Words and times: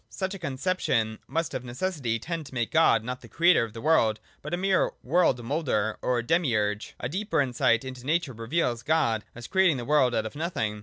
Such 0.09 0.33
a 0.33 0.39
conception 0.39 1.19
must 1.27 1.53
of 1.53 1.63
necessity 1.63 2.17
tend 2.17 2.47
to 2.47 2.55
make 2.55 2.71
God 2.71 3.03
not 3.03 3.21
the 3.21 3.27
Creator 3.27 3.63
of 3.63 3.73
the 3.73 3.81
world, 3.81 4.19
but 4.41 4.51
a 4.51 4.57
mere 4.57 4.93
world 5.03 5.43
moulder 5.43 5.99
or 6.01 6.23
demiurge. 6.23 6.95
A 6.99 7.07
deeper 7.07 7.39
insight 7.39 7.85
into 7.85 8.03
nature 8.03 8.33
reveals 8.33 8.81
God 8.81 9.23
as 9.35 9.45
creating 9.45 9.77
the 9.77 9.85
world 9.85 10.15
out 10.15 10.25
of 10.25 10.35
nothing. 10.35 10.79